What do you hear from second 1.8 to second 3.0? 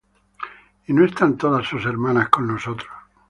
hermanas con nosotros?